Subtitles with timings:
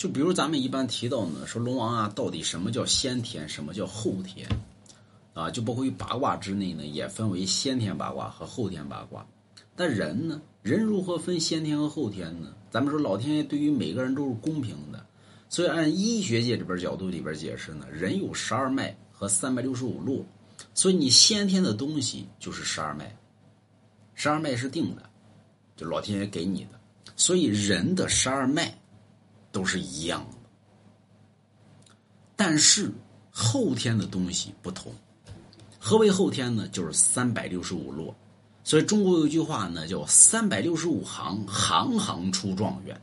[0.00, 4.48] 就比如咱们一般提到呢，说龙王啊，到底什么叫先天，什么叫后天？
[5.34, 9.26] 啊，就包括于八卦之内呢，也分为先天八卦和后天八卦。
[9.76, 12.54] 但人呢，人如何分先天和后天呢？
[12.70, 15.04] 咱们说老天爷对于每个人都是公平的，
[15.50, 20.24] 所以按医学界里边角度里边解释呢，人有十二脉和三百六十五路，
[20.72, 23.14] 所以你先天的东西就是十二脉，
[24.14, 25.02] 十二脉是定的，
[25.76, 26.80] 就老天爷给你的，
[27.16, 28.74] 所以人的十二脉
[29.52, 30.38] 都是一样的，
[32.36, 32.90] 但是
[33.30, 34.92] 后天的东西不同。
[35.78, 36.68] 何为后天呢？
[36.68, 38.14] 就是三百六十五落，
[38.62, 43.00] 所以中国有一句话呢，叫“三百六十五行，行行出状元”。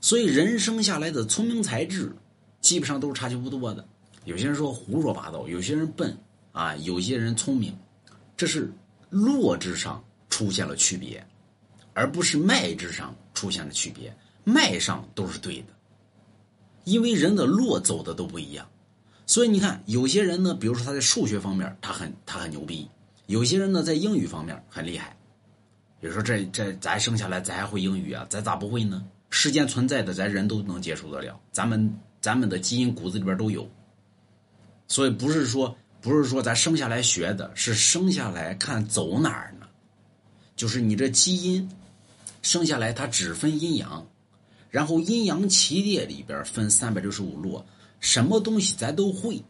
[0.00, 2.12] 所以人生下来的聪明才智，
[2.60, 3.86] 基本上都是差距不多的。
[4.24, 6.16] 有些人说胡说八道，有些人笨
[6.50, 7.72] 啊，有些人聪明，
[8.36, 8.72] 这是
[9.08, 11.24] 落之上出现了区别，
[11.94, 14.12] 而不是脉之上出现了区别。
[14.44, 15.66] 脉上都是对的，
[16.84, 18.68] 因为人的络走的都不一样。
[19.26, 22.88] 所以你看，有些人呢，比如说他在数学方面他很他很牛逼；
[23.26, 25.16] 有些人呢在英语方面很厉害。
[26.00, 29.04] 比如说这这咱生下来咱还会英语啊，咱咋不会呢？
[29.30, 33.66] 世间存在的咱人都能接受得了，咱们咱们的基因骨子里边都有。
[34.88, 39.66] 所以不是说不是说咱生下来学的，是生下来看走哪儿呢？
[40.54, 41.70] 就是你这基因
[42.42, 44.06] 生下来它只分阴阳，
[44.72, 47.62] 然后阴阳奇列里边分三百六十五路。
[48.00, 49.40] 什么东西咱都会，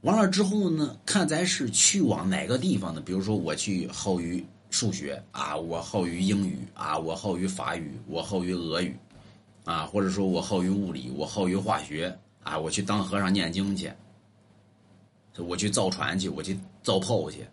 [0.00, 3.00] 完了之后呢，看咱是去往哪个地方呢？
[3.00, 8.96] 比如说我去好于数学啊，我好于英语啊，我好于法语，我好于俄语，
[9.64, 13.92] 啊，或者说我好于物理，我好于化学啊，我去当和尚念经去，
[15.36, 17.46] 我去造船去，我去造炮去。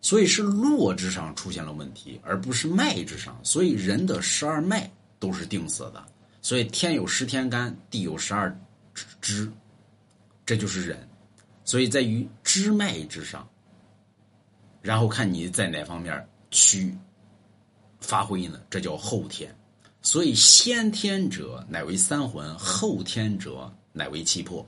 [0.00, 3.38] 所以是络之上出现了问题，而不是脉之上。
[3.42, 6.04] 所以人的十二脉都是定死的。
[6.40, 8.56] 所以天有十天干，地有十二。
[9.20, 9.48] 支，
[10.44, 11.08] 这就是人，
[11.64, 13.48] 所以在于支脉之上，
[14.82, 16.92] 然后看你在哪方面去
[18.00, 18.60] 发挥呢？
[18.68, 19.54] 这叫后天。
[20.02, 24.66] 所以先天者乃为三魂，后天者乃为七魄。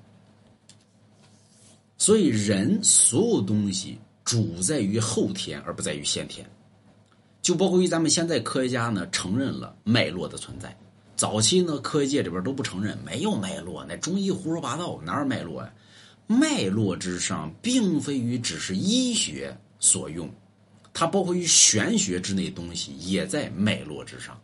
[1.98, 6.48] 所以人所有东西主在于后天，而不在于先天。
[7.50, 10.72] 就包括于咱们现在科学家呢，承认了脉络的存在。
[11.16, 15.72] 早期呢，科学界里边都不承认没有脉络，那中医胡说八道，哪有脉络呀？
[16.28, 20.30] 脉络之上，并非于只是医学所用，
[20.92, 24.40] 它包括于玄学之内东西，也在脉络之上。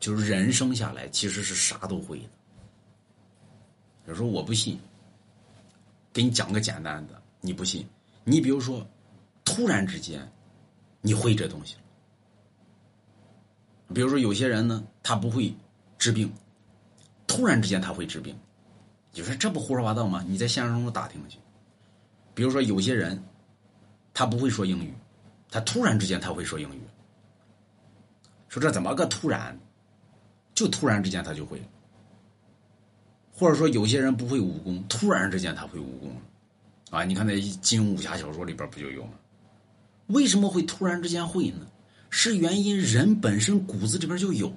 [0.00, 2.30] 就是人生下来其实是啥都会的。
[4.08, 4.76] 有时候我不信，
[6.12, 7.86] 给你讲个简单的，你不信？
[8.24, 8.84] 你比如说，
[9.44, 10.28] 突然之间，
[11.00, 11.76] 你会这东西。
[13.94, 15.54] 比如说有些人呢，他不会。
[15.98, 16.32] 治病，
[17.26, 18.34] 突然之间他会治病，
[19.12, 20.24] 你说这不胡说八道吗？
[20.26, 21.38] 你在现实中打听去。
[22.32, 23.22] 比如说有些人，
[24.14, 24.94] 他不会说英语，
[25.50, 26.80] 他突然之间他会说英语。
[28.48, 29.60] 说这怎么个突然？
[30.54, 31.62] 就突然之间他就会。
[33.30, 36.16] 或者说有些人不会武功，突然之间他会武功
[36.90, 37.04] 啊！
[37.04, 39.12] 你看那金庸武侠小说里边不就有吗？
[40.06, 41.66] 为什么会突然之间会呢？
[42.10, 44.52] 是原因人本身骨子里边就有。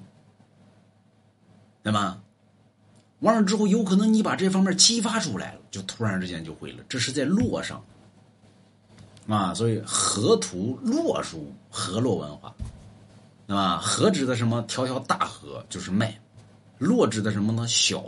[1.82, 2.20] 对吧？
[3.20, 6.82] 完了之后，有可能你把这方面激发出来了，就突然之间就会了。
[6.88, 7.82] 这是在洛上
[9.28, 12.54] 啊，所以河图洛书，河洛文化，
[13.46, 13.78] 对吧？
[13.78, 14.62] 河指的什么？
[14.62, 16.18] 条条大河就是脉，
[16.78, 17.66] 络指的什么呢？
[17.68, 18.04] 小。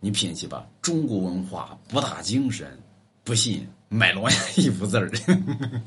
[0.00, 2.78] 你品去吧，中国文化博大精深，
[3.22, 5.10] 不信买罗家 一幅字儿。